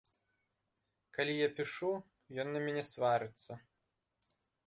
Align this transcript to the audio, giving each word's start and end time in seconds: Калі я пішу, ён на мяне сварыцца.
Калі 1.17 1.33
я 1.39 1.49
пішу, 1.59 1.91
ён 2.43 2.47
на 2.55 2.59
мяне 2.65 2.83
сварыцца. 2.95 3.51